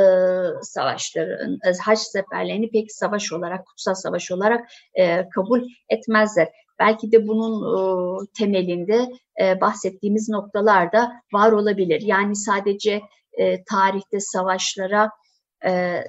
savaşların, 0.63 1.59
e, 1.65 1.73
Haç 1.85 1.99
seferlerini 1.99 2.71
pek 2.71 2.93
savaş 2.93 3.33
olarak, 3.33 3.67
kutsal 3.67 3.95
savaş 3.95 4.31
olarak 4.31 4.71
e, 4.95 5.29
kabul 5.29 5.63
etmezler. 5.89 6.49
Belki 6.79 7.13
de 7.13 7.29
bunun 7.29 7.63
e, 7.63 7.79
temelinde 8.39 9.09
e, 9.41 9.61
bahsettiğimiz 9.61 10.29
noktalar 10.29 10.93
da 10.93 11.13
var 11.33 11.53
olabilir. 11.53 12.03
Yani 12.05 12.37
sadece 12.37 13.01
e, 13.33 13.65
tarihte 13.65 14.21
savaşlara 14.21 15.11
e, 15.67 16.01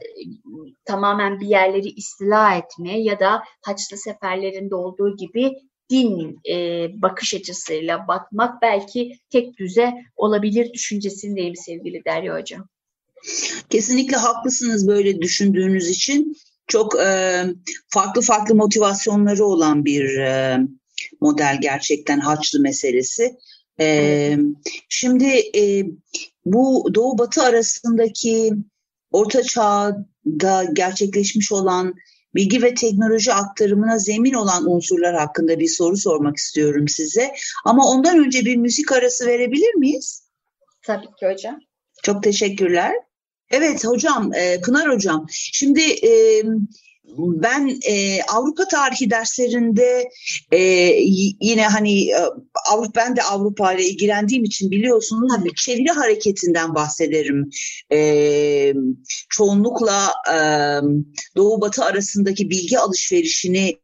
tamamen 0.85 1.39
bir 1.39 1.47
yerleri 1.47 1.89
istila 1.89 2.55
etme 2.55 2.99
ya 2.99 3.19
da 3.19 3.43
Haçlı 3.65 3.97
seferlerinde 3.97 4.75
olduğu 4.75 5.15
gibi 5.15 5.53
din 5.89 6.39
e, 6.49 6.87
bakış 7.01 7.33
açısıyla 7.33 8.07
bakmak 8.07 8.61
belki 8.61 9.19
tek 9.29 9.57
düze 9.57 9.93
olabilir 10.15 10.73
düşüncesindeyim 10.73 11.55
sevgili 11.55 12.05
Derya 12.05 12.35
Hocam. 12.35 12.67
Kesinlikle 13.69 14.17
haklısınız 14.17 14.87
böyle 14.87 15.21
düşündüğünüz 15.21 15.89
için. 15.89 16.37
Çok 16.67 16.99
e, 16.99 17.43
farklı 17.89 18.21
farklı 18.21 18.55
motivasyonları 18.55 19.45
olan 19.45 19.85
bir 19.85 20.17
e, 20.17 20.59
model 21.21 21.57
gerçekten 21.61 22.19
Haçlı 22.19 22.59
meselesi. 22.59 23.35
E, 23.79 24.37
şimdi 24.89 25.25
e, 25.55 25.85
bu 26.45 26.89
Doğu 26.93 27.17
Batı 27.17 27.43
arasındaki 27.43 28.53
Orta 29.11 29.43
Çağ'da 29.43 30.63
gerçekleşmiş 30.73 31.51
olan 31.51 31.95
bilgi 32.35 32.61
ve 32.61 32.73
teknoloji 32.73 33.33
aktarımına 33.33 33.97
zemin 33.97 34.33
olan 34.33 34.71
unsurlar 34.71 35.15
hakkında 35.15 35.59
bir 35.59 35.67
soru 35.67 35.97
sormak 35.97 36.37
istiyorum 36.37 36.87
size. 36.87 37.35
Ama 37.65 37.87
ondan 37.87 38.25
önce 38.25 38.45
bir 38.45 38.55
müzik 38.55 38.91
arası 38.91 39.25
verebilir 39.25 39.75
miyiz? 39.75 40.29
Tabii 40.81 41.05
ki 41.19 41.27
hocam. 41.33 41.59
Çok 42.03 42.23
teşekkürler. 42.23 42.93
Evet 43.51 43.85
hocam, 43.85 44.33
e, 44.33 44.61
Pınar 44.61 44.89
hocam. 44.95 45.25
Şimdi 45.31 45.81
e, 45.81 46.43
ben 47.17 47.79
e, 47.87 48.21
Avrupa 48.23 48.67
tarihi 48.67 49.09
derslerinde 49.09 50.09
e, 50.51 50.59
yine 51.41 51.67
hani 51.67 52.09
e, 52.09 52.17
Avrupa 52.71 53.01
ben 53.01 53.15
de 53.15 53.23
Avrupa 53.23 53.73
ile 53.73 53.85
ilgilendiğim 53.85 54.43
için 54.43 54.71
biliyorsunuz 54.71 55.33
Tabii. 55.35 55.55
çeviri 55.55 55.91
hareketinden 55.91 56.75
bahsederim. 56.75 57.49
E, 57.91 58.73
çoğunlukla 59.29 60.13
e, 60.33 60.37
Doğu 61.35 61.61
Batı 61.61 61.83
arasındaki 61.85 62.49
bilgi 62.49 62.79
alışverişini 62.79 63.75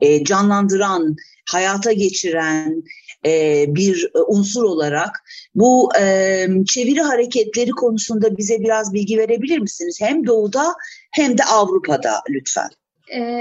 e, 0.00 0.24
canlandıran, 0.24 1.16
hayata 1.50 1.92
geçiren 1.92 2.82
e, 3.26 3.64
bir 3.68 4.10
unsur 4.28 4.62
olarak 4.62 5.10
bu 5.54 5.90
e, 6.00 6.46
çeviri 6.66 7.00
hareketleri 7.00 7.70
konusunda 7.70 8.36
bize 8.36 8.60
biraz 8.60 8.92
bilgi 8.92 9.18
verebilir 9.18 9.58
misiniz? 9.58 9.98
Hem 10.00 10.26
Doğu'da 10.26 10.74
hem 11.12 11.38
de 11.38 11.44
Avrupa'da 11.44 12.22
lütfen. 12.30 12.68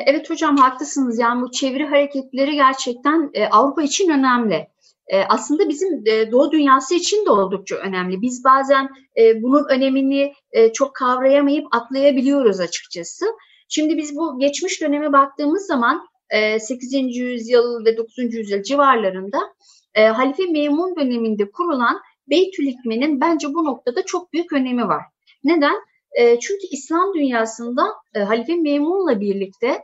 Evet 0.06 0.30
hocam 0.30 0.58
haklısınız. 0.58 1.20
Yani 1.20 1.42
bu 1.42 1.52
çeviri 1.52 1.86
hareketleri 1.86 2.56
gerçekten 2.56 3.32
Avrupa 3.52 3.84
için 3.84 4.10
önemli. 4.10 4.68
e, 5.08 5.22
aslında 5.30 5.70
bizim 5.70 6.04
e, 6.06 6.32
Doğu 6.32 6.52
dünyası 6.52 6.96
için 6.96 7.26
de 7.26 7.30
oldukça 7.30 7.76
önemli. 7.76 8.22
Biz 8.22 8.44
bazen 8.44 8.90
e, 9.18 9.44
bunun 9.44 9.66
önemini 9.70 10.34
e, 10.52 10.74
çok 10.74 10.96
kavrayamayıp 10.96 11.66
atlayabiliyoruz 11.72 12.60
açıkçası. 12.60 13.26
Şimdi 13.70 13.98
biz 13.98 14.16
bu 14.16 14.40
geçmiş 14.40 14.82
döneme 14.82 15.14
baktığımız 15.14 15.66
zaman 15.66 15.98
e, 15.98 16.15
8. 16.32 16.94
yüzyıl 17.18 17.86
ve 17.86 17.98
9. 17.98 18.18
yüzyıl 18.18 18.64
civarlarında 18.64 19.56
e, 19.96 20.06
Halife 20.06 20.44
Memun 20.46 20.96
döneminde 20.96 21.52
kurulan 21.52 22.02
Beytül 22.30 22.68
Hikme'nin 22.68 23.22
bence 23.22 23.48
bu 23.48 23.66
noktada 23.66 24.06
çok 24.06 24.34
büyük 24.34 24.54
önemi 24.54 24.88
var. 24.88 25.04
Neden? 25.44 25.76
E, 26.12 26.40
çünkü 26.40 26.68
İslam 26.72 27.14
dünyasında 27.14 27.84
e, 28.14 28.20
Halife 28.20 28.56
Memun'la 28.56 29.22
birlikte 29.22 29.84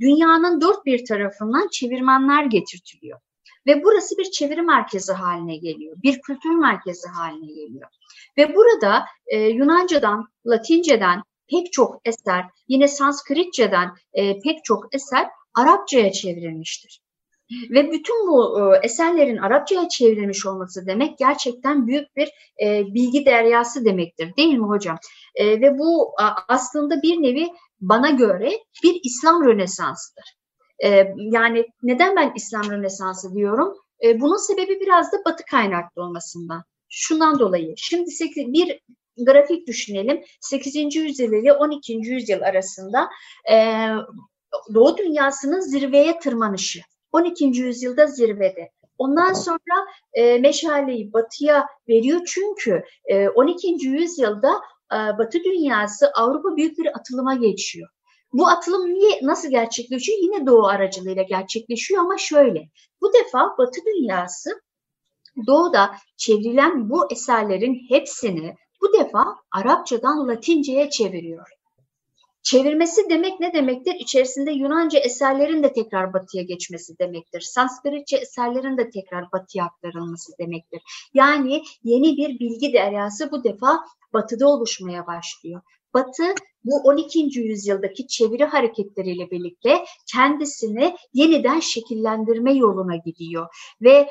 dünyanın 0.00 0.60
dört 0.60 0.86
bir 0.86 1.04
tarafından 1.04 1.68
çevirmenler 1.72 2.44
getirtiliyor. 2.44 3.20
Ve 3.66 3.82
burası 3.84 4.18
bir 4.18 4.24
çeviri 4.24 4.62
merkezi 4.62 5.12
haline 5.12 5.56
geliyor, 5.56 5.96
bir 6.02 6.20
kültür 6.20 6.50
merkezi 6.50 7.08
haline 7.08 7.52
geliyor. 7.52 7.88
Ve 8.38 8.54
burada 8.54 9.04
Yunanca'dan, 9.32 10.28
Latinceden 10.46 11.22
pek 11.50 11.72
çok 11.72 12.00
eser, 12.04 12.44
yine 12.68 12.88
Sanskritçeden 12.88 13.90
pek 14.44 14.64
çok 14.64 14.94
eser 14.94 15.26
Arapçaya 15.54 16.12
çevrilmiştir. 16.12 17.00
Ve 17.70 17.92
bütün 17.92 18.28
bu 18.28 18.60
e, 18.60 18.80
eserlerin 18.82 19.36
Arapçaya 19.36 19.88
çevrilmiş 19.88 20.46
olması 20.46 20.86
demek 20.86 21.18
gerçekten 21.18 21.86
büyük 21.86 22.16
bir 22.16 22.28
e, 22.62 22.84
bilgi 22.94 23.26
deryası 23.26 23.84
demektir 23.84 24.36
değil 24.36 24.54
mi 24.54 24.66
hocam? 24.66 24.98
E, 25.34 25.60
ve 25.60 25.78
bu 25.78 26.12
aslında 26.48 27.02
bir 27.02 27.22
nevi 27.22 27.48
bana 27.80 28.10
göre 28.10 28.50
bir 28.82 29.00
İslam 29.04 29.44
Rönesansı'dır. 29.44 30.40
Yani 31.16 31.66
neden 31.82 32.16
ben 32.16 32.32
İslam 32.36 32.70
Rönesansı 32.70 33.34
diyorum? 33.34 33.74
Bunun 34.14 34.46
sebebi 34.46 34.80
biraz 34.80 35.12
da 35.12 35.16
batı 35.26 35.44
kaynaklı 35.50 36.02
olmasından. 36.02 36.64
Şundan 36.88 37.38
dolayı. 37.38 37.74
Şimdi 37.76 38.10
bir 38.36 38.80
grafik 39.18 39.66
düşünelim. 39.66 40.22
8. 40.40 40.96
yüzyıl 40.96 41.32
ile 41.32 41.52
12. 41.52 41.92
yüzyıl 41.92 42.40
arasında 42.40 43.08
Doğu 44.74 44.96
dünyasının 44.96 45.60
zirveye 45.60 46.18
tırmanışı. 46.18 46.80
12. 47.12 47.44
yüzyılda 47.44 48.06
zirvede. 48.06 48.70
Ondan 48.98 49.32
sonra 49.32 49.86
e, 50.12 50.38
meşaleyi 50.38 51.12
batıya 51.12 51.66
veriyor 51.88 52.20
çünkü 52.26 52.82
e, 53.04 53.28
12. 53.28 53.86
yüzyılda 53.86 54.52
e, 54.92 54.98
batı 55.18 55.38
dünyası 55.44 56.10
Avrupa 56.14 56.56
büyük 56.56 56.78
bir 56.78 56.96
atılıma 56.98 57.34
geçiyor. 57.34 57.88
Bu 58.32 58.48
atılım 58.48 58.94
niye 58.94 59.18
nasıl 59.22 59.50
gerçekleşiyor? 59.50 60.18
Yine 60.22 60.46
doğu 60.46 60.66
aracılığıyla 60.66 61.22
gerçekleşiyor 61.22 62.00
ama 62.00 62.18
şöyle. 62.18 62.68
Bu 63.00 63.12
defa 63.12 63.54
batı 63.58 63.80
dünyası 63.86 64.50
doğuda 65.46 65.90
çevrilen 66.16 66.90
bu 66.90 67.12
eserlerin 67.12 67.86
hepsini 67.88 68.54
bu 68.80 68.92
defa 68.92 69.36
Arapçadan 69.52 70.28
Latince'ye 70.28 70.90
çeviriyor. 70.90 71.59
Çevirmesi 72.42 73.10
demek 73.10 73.40
ne 73.40 73.52
demektir? 73.52 73.94
İçerisinde 73.94 74.52
Yunanca 74.52 74.98
eserlerin 74.98 75.62
de 75.62 75.72
tekrar 75.72 76.12
batıya 76.12 76.42
geçmesi 76.42 76.98
demektir. 76.98 77.40
Sanskritçe 77.40 78.16
eserlerin 78.16 78.78
de 78.78 78.90
tekrar 78.90 79.32
batıya 79.32 79.64
aktarılması 79.64 80.32
demektir. 80.38 80.82
Yani 81.14 81.62
yeni 81.84 82.16
bir 82.16 82.38
bilgi 82.38 82.72
deryası 82.72 83.30
bu 83.30 83.44
defa 83.44 83.80
batıda 84.12 84.48
oluşmaya 84.48 85.06
başlıyor. 85.06 85.60
Batı 85.94 86.34
bu 86.64 86.76
12. 86.84 87.40
yüzyıldaki 87.40 88.06
çeviri 88.06 88.44
hareketleriyle 88.44 89.30
birlikte 89.30 89.84
kendisini 90.12 90.96
yeniden 91.14 91.60
şekillendirme 91.60 92.52
yoluna 92.52 92.96
gidiyor 92.96 93.46
ve 93.82 94.08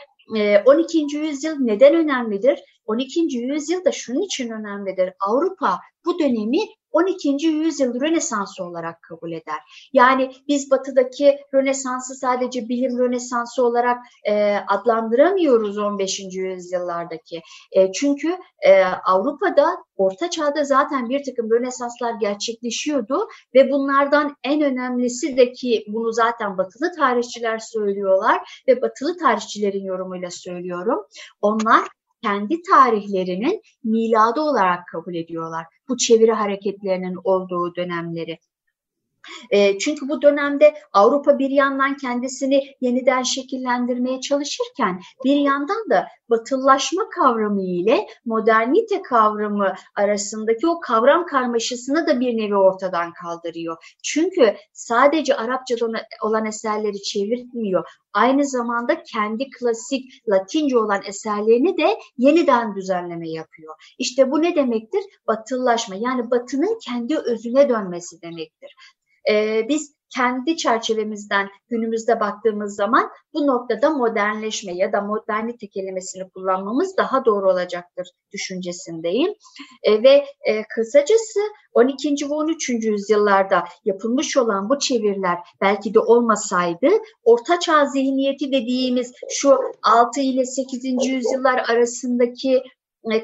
12. 0.65 1.17
yüzyıl 1.17 1.55
neden 1.59 1.95
önemlidir? 1.95 2.59
12. 2.85 3.19
yüzyıl 3.37 3.85
da 3.85 3.91
şunun 3.91 4.21
için 4.21 4.49
önemlidir. 4.49 5.13
Avrupa 5.27 5.79
bu 6.05 6.19
dönemi 6.19 6.59
12. 6.91 7.47
yüzyıl 7.47 8.01
Rönesansı 8.01 8.63
olarak 8.63 9.01
kabul 9.01 9.31
eder. 9.31 9.89
Yani 9.93 10.31
biz 10.47 10.71
batıdaki 10.71 11.37
Rönesans'ı 11.53 12.15
sadece 12.15 12.69
bilim 12.69 12.97
Rönesansı 12.99 13.65
olarak 13.65 13.97
e, 14.27 14.55
adlandıramıyoruz 14.55 15.77
15. 15.77 16.19
yüzyıllardaki. 16.19 17.41
E, 17.71 17.91
çünkü 17.91 18.37
e, 18.65 18.83
Avrupa'da 18.83 19.77
Orta 19.99 20.29
Çağ'da 20.29 20.63
zaten 20.63 21.09
bir 21.09 21.23
takım 21.23 21.51
Rönesanslar 21.51 22.13
gerçekleşiyordu 22.13 23.27
ve 23.55 23.71
bunlardan 23.71 24.35
en 24.43 24.61
önemlisi 24.61 25.37
de 25.37 25.51
ki 25.51 25.85
bunu 25.87 26.13
zaten 26.13 26.57
batılı 26.57 26.91
tarihçiler 26.95 27.59
söylüyorlar 27.59 28.63
ve 28.67 28.81
batılı 28.81 29.17
tarihçilerin 29.17 29.85
yorumuyla 29.85 30.31
söylüyorum. 30.31 31.05
Onlar 31.41 31.87
kendi 32.23 32.61
tarihlerinin 32.61 33.61
miladı 33.83 34.41
olarak 34.41 34.87
kabul 34.87 35.15
ediyorlar. 35.15 35.65
Bu 35.89 35.97
çeviri 35.97 36.31
hareketlerinin 36.31 37.17
olduğu 37.23 37.75
dönemleri. 37.75 38.37
E, 39.49 39.77
çünkü 39.79 40.09
bu 40.09 40.21
dönemde 40.21 40.73
Avrupa 40.93 41.39
bir 41.39 41.49
yandan 41.49 41.97
kendisini 41.97 42.63
yeniden 42.81 43.23
şekillendirmeye 43.23 44.21
çalışırken 44.21 44.99
bir 45.25 45.35
yandan 45.35 45.89
da 45.89 46.07
batıllaşma 46.29 47.09
kavramı 47.09 47.61
ile 47.61 48.07
modernite 48.25 49.01
kavramı 49.01 49.73
arasındaki 49.95 50.67
o 50.67 50.79
kavram 50.79 51.25
karmaşasını 51.25 52.07
da 52.07 52.19
bir 52.19 52.37
nevi 52.37 52.55
ortadan 52.55 53.13
kaldırıyor. 53.13 53.95
Çünkü 54.03 54.55
sadece 54.73 55.35
Arapçadan 55.35 55.93
olan 56.23 56.45
eserleri 56.45 57.01
çevirmiyor. 57.01 57.83
Aynı 58.13 58.45
zamanda 58.45 59.03
kendi 59.03 59.49
klasik 59.59 60.29
Latince 60.29 60.77
olan 60.77 61.01
eserlerini 61.05 61.77
de 61.77 61.97
yeniden 62.17 62.75
düzenleme 62.75 63.29
yapıyor. 63.29 63.75
İşte 63.99 64.31
bu 64.31 64.41
ne 64.41 64.55
demektir? 64.55 65.03
Batıllaşma 65.27 65.95
yani 65.95 66.31
batının 66.31 66.79
kendi 66.85 67.17
özüne 67.17 67.69
dönmesi 67.69 68.21
demektir 68.21 68.75
e, 69.29 69.65
biz 69.69 69.99
kendi 70.15 70.57
çerçevemizden 70.57 71.49
günümüzde 71.69 72.19
baktığımız 72.19 72.75
zaman 72.75 73.09
bu 73.33 73.47
noktada 73.47 73.89
modernleşme 73.89 74.73
ya 74.73 74.93
da 74.93 75.01
modernite 75.01 75.67
kelimesini 75.67 76.29
kullanmamız 76.29 76.97
daha 76.97 77.25
doğru 77.25 77.51
olacaktır 77.51 78.07
düşüncesindeyim. 78.33 79.33
E, 79.83 80.03
ve 80.03 80.25
e, 80.45 80.63
kısacası 80.75 81.39
12. 81.73 82.09
ve 82.29 82.33
13. 82.33 82.69
yüzyıllarda 82.69 83.63
yapılmış 83.85 84.37
olan 84.37 84.69
bu 84.69 84.79
çeviriler 84.79 85.37
belki 85.61 85.93
de 85.93 85.99
olmasaydı 85.99 86.87
Orta 87.23 87.59
Çağ 87.59 87.85
zihniyeti 87.85 88.51
dediğimiz 88.51 89.13
şu 89.29 89.57
6 89.83 90.21
ile 90.21 90.45
8. 90.45 90.83
yüzyıllar 91.05 91.57
arasındaki 91.69 92.63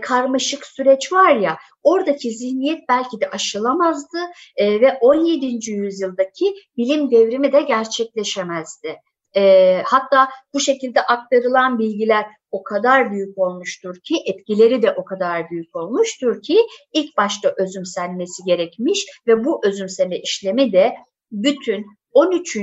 karmaşık 0.02 0.66
süreç 0.66 1.12
var 1.14 1.36
ya 1.36 1.58
oradaki 1.84 2.32
zihniyet 2.32 2.80
belki 2.90 3.22
de 3.22 3.30
aşılamazdı 3.30 4.18
e, 4.56 4.82
ve 4.82 4.98
17. 5.02 5.72
yüzyıldaki 5.72 6.56
bilim 6.78 7.12
devrimi 7.12 7.54
de 7.54 7.62
gerçekleşemezdi. 7.62 8.96
E, 9.36 9.82
hatta 9.86 10.30
bu 10.54 10.60
şekilde 10.60 11.02
aktarılan 11.02 11.80
bilgiler 11.80 12.26
o 12.52 12.64
kadar 12.64 13.12
büyük 13.12 13.38
olmuştur 13.38 13.96
ki 14.04 14.16
etkileri 14.26 14.82
de 14.82 14.92
o 14.92 15.06
kadar 15.06 15.50
büyük 15.50 15.76
olmuştur 15.76 16.42
ki 16.42 16.58
ilk 16.94 17.18
başta 17.18 17.54
özümsenmesi 17.58 18.44
gerekmiş 18.46 19.06
ve 19.28 19.46
bu 19.46 19.62
özümseme 19.66 20.20
işlemi 20.20 20.72
de 20.72 20.96
bütün 21.32 21.86
13. 22.12 22.58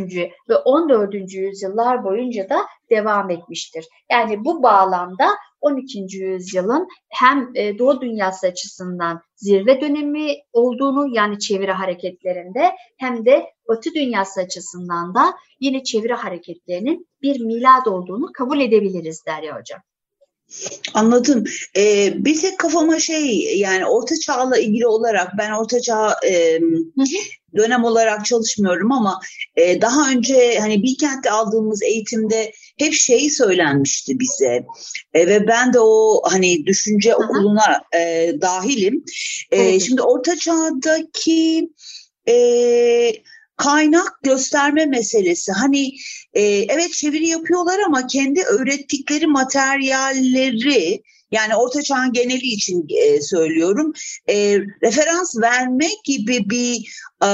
ve 0.48 0.56
14. 0.64 1.14
yüzyıllar 1.32 2.04
boyunca 2.04 2.48
da 2.48 2.66
devam 2.90 3.30
etmiştir. 3.30 3.86
Yani 4.10 4.44
bu 4.44 4.62
bağlamda 4.62 5.28
12. 5.62 6.16
yüzyılın 6.16 6.88
hem 7.08 7.50
e, 7.54 7.78
Doğu 7.78 8.00
dünyası 8.00 8.46
açısından 8.46 9.20
zirve 9.36 9.80
dönemi 9.80 10.34
olduğunu 10.52 11.16
yani 11.16 11.38
çeviri 11.38 11.72
hareketlerinde 11.72 12.70
hem 12.98 13.26
de 13.26 13.46
Batı 13.68 13.94
dünyası 13.94 14.40
açısından 14.40 15.14
da 15.14 15.34
yine 15.60 15.84
çeviri 15.84 16.14
hareketlerinin 16.14 17.06
bir 17.22 17.40
milad 17.40 17.86
olduğunu 17.86 18.32
kabul 18.32 18.60
edebiliriz 18.60 19.24
Derya 19.26 19.60
Hocam. 19.60 19.80
Anladım. 20.94 21.44
Ee, 21.76 22.12
bir 22.16 22.40
tek 22.40 22.58
kafama 22.58 23.00
şey 23.00 23.58
yani 23.58 23.86
orta 23.86 24.14
çağla 24.16 24.58
ilgili 24.58 24.86
olarak 24.86 25.28
ben 25.38 25.50
orta 25.50 25.80
çağ 25.80 26.16
e, 26.28 26.60
dönem 27.56 27.84
olarak 27.84 28.26
çalışmıyorum 28.26 28.92
ama 28.92 29.20
e, 29.56 29.80
daha 29.80 30.10
önce 30.10 30.58
hani 30.60 30.82
Bilkent'te 30.82 31.30
aldığımız 31.30 31.82
eğitimde 31.82 32.52
hep 32.78 32.92
şey 32.92 33.30
söylenmişti 33.30 34.20
bize 34.20 34.64
e, 35.14 35.26
ve 35.26 35.46
ben 35.46 35.72
de 35.72 35.80
o 35.80 36.22
hani 36.24 36.66
düşünce 36.66 37.14
Aha. 37.14 37.24
okuluna 37.24 37.82
e, 37.96 38.32
dahilim. 38.40 39.04
E, 39.50 39.80
Şimdi 39.80 40.02
orta 40.02 40.36
çağdaki 40.36 41.70
e, 42.28 42.34
kaynak 43.56 44.22
gösterme 44.22 44.86
meselesi. 44.86 45.52
Hani 45.52 45.92
e, 46.34 46.42
evet 46.42 46.92
çeviri 46.92 47.28
yapıyorlar 47.28 47.78
ama 47.86 48.06
kendi 48.06 48.42
öğrettikleri 48.42 49.26
materyalleri 49.26 51.02
yani 51.32 51.56
Orta 51.56 51.82
Çağ'ın 51.82 52.12
geneli 52.12 52.46
için 52.46 52.86
e, 52.88 53.20
söylüyorum. 53.20 53.92
E, 54.28 54.58
referans 54.82 55.36
verme 55.42 55.88
gibi 56.04 56.50
bir 56.50 56.96
e, 57.24 57.28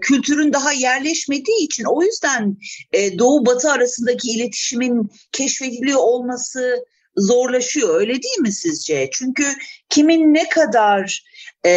kültürün 0.00 0.52
daha 0.52 0.72
yerleşmediği 0.72 1.64
için 1.64 1.84
o 1.84 2.02
yüzden 2.02 2.56
e, 2.92 3.18
Doğu 3.18 3.46
Batı 3.46 3.70
arasındaki 3.70 4.28
iletişimin 4.30 5.10
keşfediliyor 5.32 5.98
olması 5.98 6.84
zorlaşıyor. 7.16 8.00
Öyle 8.00 8.12
değil 8.12 8.38
mi 8.38 8.52
sizce? 8.52 9.10
Çünkü 9.12 9.44
kimin 9.88 10.34
ne 10.34 10.48
kadar 10.48 11.24
e, 11.64 11.72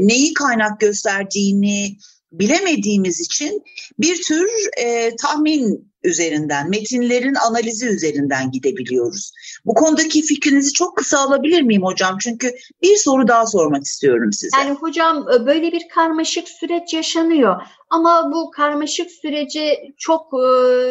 neyi 0.00 0.34
kaynak 0.34 0.80
gösterdiğini 0.80 1.96
bilemediğimiz 2.32 3.20
için 3.20 3.62
bir 3.98 4.22
tür 4.22 4.48
e, 4.78 5.16
tahmin 5.16 5.92
üzerinden, 6.04 6.70
metinlerin 6.70 7.34
analizi 7.34 7.86
üzerinden 7.86 8.50
gidebiliyoruz. 8.50 9.32
Bu 9.64 9.74
konudaki 9.74 10.22
fikrinizi 10.22 10.72
çok 10.72 10.96
kısa 10.96 11.18
alabilir 11.18 11.62
miyim 11.62 11.82
hocam? 11.82 12.18
Çünkü 12.20 12.54
bir 12.82 12.96
soru 12.96 13.28
daha 13.28 13.46
sormak 13.46 13.84
istiyorum 13.84 14.32
size. 14.32 14.56
Yani 14.58 14.70
hocam 14.70 15.26
e, 15.34 15.46
böyle 15.46 15.72
bir 15.72 15.88
karmaşık 15.88 16.48
süreç 16.48 16.94
yaşanıyor. 16.94 17.62
Ama 17.92 18.32
bu 18.32 18.50
karmaşık 18.50 19.10
süreci 19.10 19.94
çok 19.98 20.34
e, 20.34 20.46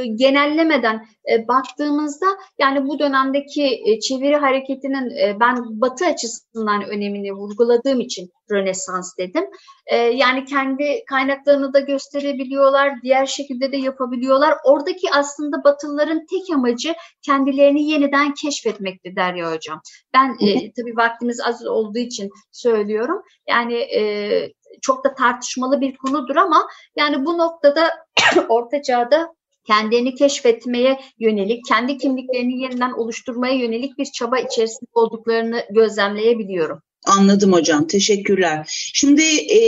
genellemeden 0.06 1.06
e, 1.32 1.48
baktığımızda 1.48 2.26
yani 2.60 2.88
bu 2.88 3.00
dönemdeki 3.00 3.82
e, 3.86 4.00
çeviri 4.00 4.36
hareketinin 4.36 5.10
e, 5.10 5.40
ben 5.40 5.82
batı 5.82 6.06
açısından 6.06 6.84
önemini 6.84 7.34
vurguladığım 7.34 8.00
için 8.00 8.30
Rönesans 8.52 9.18
dedim. 9.18 9.44
E, 9.88 9.98
yani 9.98 10.46
kendi 10.46 11.06
kaynaklarını 11.10 11.74
da 11.74 11.80
gösterebiliyorlar, 11.80 13.02
diğer 13.04 13.26
şekilde 13.26 13.72
de 13.72 13.78
yapabiliyorlar. 13.78 14.54
Oradaki 14.66 15.08
aslında 15.14 15.64
batılıların 15.64 16.26
tek 16.30 16.56
amacı 16.56 16.94
kendilerini 17.26 17.90
yeniden 17.90 18.34
keşfetmekti 18.34 19.16
Derya 19.16 19.54
Hocam. 19.54 19.82
Ben 20.14 20.48
e, 20.48 20.72
tabii 20.74 20.98
vaktimiz 20.98 21.42
az 21.42 21.68
olduğu 21.68 22.00
için 22.00 22.30
söylüyorum. 22.52 23.22
Yani 23.50 23.74
e, 23.74 24.02
çok 24.81 25.05
da 25.05 25.15
tartışmalı 25.15 25.81
bir 25.81 25.97
konudur 25.97 26.36
ama 26.36 26.67
yani 26.95 27.25
bu 27.25 27.38
noktada 27.38 27.91
Orta 28.49 28.81
Çağ'da 28.81 29.34
kendilerini 29.67 30.15
keşfetmeye 30.15 30.99
yönelik, 31.19 31.65
kendi 31.67 31.97
kimliklerini 31.97 32.62
yeniden 32.62 32.91
oluşturmaya 32.91 33.53
yönelik 33.53 33.97
bir 33.97 34.05
çaba 34.05 34.39
içerisinde 34.39 34.89
olduklarını 34.93 35.65
gözlemleyebiliyorum. 35.69 36.81
Anladım 37.05 37.53
hocam. 37.53 37.88
Teşekkürler. 37.88 38.65
Şimdi 38.93 39.23
e, 39.53 39.60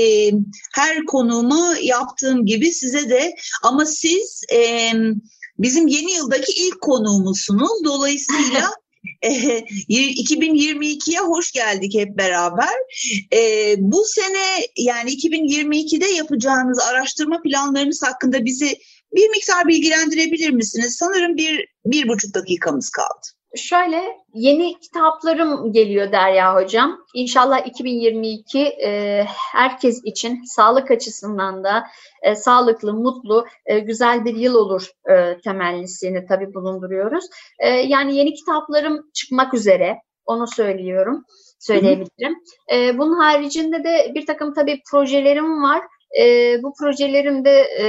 her 0.73 1.05
konumu 1.05 1.73
yaptığım 1.81 2.45
gibi 2.45 2.71
size 2.71 3.09
de 3.09 3.35
ama 3.63 3.85
siz 3.85 4.43
e, 4.53 4.91
bizim 5.59 5.87
yeni 5.87 6.11
yıldaki 6.11 6.51
ilk 6.51 6.81
konuğumuzsunuz. 6.81 7.83
Dolayısıyla 7.85 8.69
2022'ye 9.23 11.19
hoş 11.19 11.51
geldik 11.51 11.93
hep 11.95 12.17
beraber. 12.17 12.73
Bu 13.77 14.05
sene 14.05 14.65
yani 14.77 15.11
2022'de 15.11 16.05
yapacağınız 16.05 16.79
araştırma 16.79 17.41
planlarınız 17.41 18.03
hakkında 18.03 18.45
bizi 18.45 18.79
bir 19.15 19.29
miktar 19.29 19.67
bilgilendirebilir 19.67 20.49
misiniz? 20.49 20.95
Sanırım 20.95 21.37
bir, 21.37 21.67
bir 21.85 22.07
buçuk 22.07 22.33
dakikamız 22.33 22.89
kaldı. 22.89 23.27
Şöyle 23.55 24.03
yeni 24.33 24.79
kitaplarım 24.79 25.71
geliyor 25.71 26.11
Derya 26.11 26.55
Hocam. 26.55 27.05
İnşallah 27.13 27.67
2022 27.67 28.59
e, 28.59 29.23
herkes 29.51 30.01
için 30.03 30.43
sağlık 30.45 30.91
açısından 30.91 31.63
da 31.63 31.83
e, 32.21 32.35
sağlıklı, 32.35 32.93
mutlu, 32.93 33.45
e, 33.65 33.79
güzel 33.79 34.25
bir 34.25 34.35
yıl 34.35 34.55
olur 34.55 34.87
e, 35.09 35.37
temellisini 35.43 36.25
tabii 36.25 36.53
bulunduruyoruz. 36.53 37.25
E, 37.59 37.69
yani 37.69 38.15
yeni 38.15 38.33
kitaplarım 38.33 39.09
çıkmak 39.13 39.53
üzere 39.53 40.01
onu 40.25 40.47
söylüyorum, 40.47 41.23
söyleyebilirim. 41.59 42.35
E, 42.73 42.97
bunun 42.97 43.19
haricinde 43.19 43.83
de 43.83 44.11
bir 44.15 44.25
takım 44.25 44.53
tabii 44.53 44.81
projelerim 44.91 45.63
var. 45.63 45.81
E, 46.19 46.23
bu 46.63 46.73
projelerimde 46.79 47.67
e, 47.79 47.85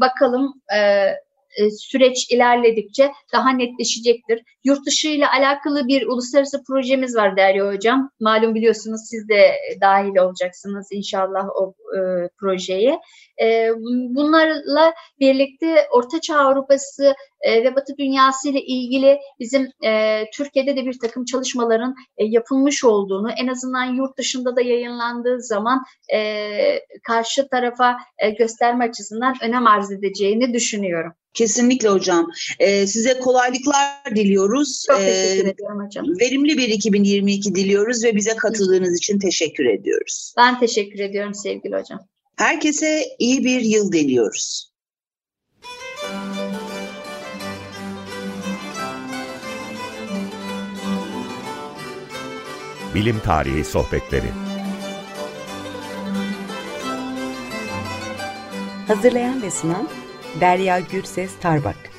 bakalım 0.00 0.52
e, 0.76 1.10
e, 1.58 1.70
süreç 1.70 2.30
ilerledikçe 2.30 3.12
daha 3.32 3.50
netleşecektir. 3.50 4.42
Yurt 4.64 4.86
dışı 4.86 5.08
ile 5.08 5.28
alakalı 5.28 5.88
bir 5.88 6.06
uluslararası 6.06 6.64
projemiz 6.64 7.16
var 7.16 7.36
Derya 7.36 7.72
Hocam. 7.72 8.10
Malum 8.20 8.54
biliyorsunuz 8.54 9.00
siz 9.10 9.28
de 9.28 9.54
dahil 9.80 10.16
olacaksınız 10.16 10.88
inşallah 10.92 11.48
o 11.54 11.74
e, 11.96 12.28
projeye. 12.40 13.00
E, 13.42 13.70
bunlarla 14.08 14.94
birlikte 15.20 15.86
Orta 15.92 16.20
Çağ 16.20 16.38
Avrupası 16.38 17.14
e, 17.40 17.64
ve 17.64 17.76
Batı 17.76 17.96
dünyası 17.98 18.48
ile 18.48 18.60
ilgili 18.60 19.18
bizim 19.40 19.68
e, 19.84 20.24
Türkiye'de 20.34 20.76
de 20.76 20.86
bir 20.86 20.98
takım 20.98 21.24
çalışmaların 21.24 21.94
e, 22.18 22.24
yapılmış 22.24 22.84
olduğunu, 22.84 23.30
en 23.30 23.46
azından 23.46 23.84
yurt 23.84 24.18
dışında 24.18 24.56
da 24.56 24.60
yayınlandığı 24.60 25.42
zaman 25.42 25.84
e, 26.14 26.40
karşı 27.02 27.48
tarafa 27.48 27.96
e, 28.18 28.30
gösterme 28.30 28.88
açısından 28.88 29.34
önem 29.42 29.66
arz 29.66 29.92
edeceğini 29.92 30.52
düşünüyorum. 30.52 31.12
Kesinlikle 31.34 31.88
hocam. 31.88 32.30
Ee, 32.58 32.86
size 32.86 33.18
kolaylıklar 33.18 34.16
diliyoruz. 34.16 34.84
Çok 34.86 34.96
teşekkür 34.96 35.46
ee, 35.46 35.50
ediyorum 35.50 35.86
hocam. 35.86 36.06
Verimli 36.20 36.58
bir 36.58 36.68
2022 36.68 37.54
diliyoruz 37.54 38.04
ve 38.04 38.16
bize 38.16 38.36
katıldığınız 38.36 38.96
için 38.96 39.18
teşekkür 39.18 39.64
ediyoruz. 39.64 40.34
Ben 40.36 40.60
teşekkür 40.60 40.98
ediyorum 40.98 41.34
sevgili 41.34 41.76
hocam. 41.76 42.00
Herkese 42.36 43.04
iyi 43.18 43.44
bir 43.44 43.60
yıl 43.60 43.92
diliyoruz. 43.92 44.70
Bilim 52.94 53.20
Tarihi 53.24 53.64
Sohbetleri 53.64 54.30
Hazırlayan 58.88 59.42
ve 59.42 59.50
sunan 59.50 59.88
Derya 60.38 60.80
Gürses 60.80 61.38
Tarbak 61.40 61.89